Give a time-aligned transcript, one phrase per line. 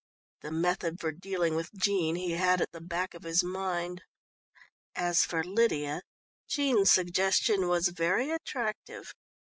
[0.41, 4.01] The method for dealing with Jean he had at the back of his mind.
[4.95, 6.01] As for Lydia
[6.47, 9.13] Jean's suggestion was very attractive.